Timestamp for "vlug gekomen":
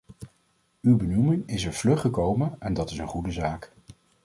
1.73-2.55